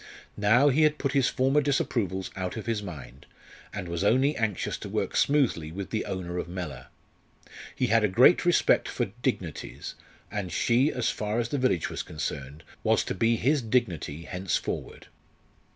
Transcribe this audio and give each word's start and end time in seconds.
Now 0.37 0.69
he 0.69 0.81
had 0.81 0.97
put 0.97 1.11
his 1.11 1.29
former 1.29 1.61
disapprovals 1.61 2.31
out 2.35 2.57
of 2.57 2.65
his 2.65 2.81
mind, 2.81 3.27
and 3.71 3.87
was 3.87 4.03
only 4.03 4.35
anxious 4.35 4.75
to 4.79 4.89
work 4.89 5.15
smoothly 5.15 5.71
with 5.71 5.91
the 5.91 6.05
owner 6.05 6.39
of 6.39 6.49
Mellor. 6.49 6.87
He 7.75 7.85
had 7.85 8.03
a 8.03 8.07
great 8.07 8.43
respect 8.43 8.89
for 8.89 9.11
"dignities," 9.21 9.93
and 10.31 10.51
she, 10.51 10.91
as 10.91 11.11
far 11.11 11.37
as 11.39 11.49
the 11.49 11.59
village 11.59 11.91
was 11.91 12.01
concerned, 12.01 12.63
was 12.83 13.03
to 13.03 13.13
be 13.13 13.35
his 13.35 13.61
"dignity" 13.61 14.23
henceforward. 14.23 15.05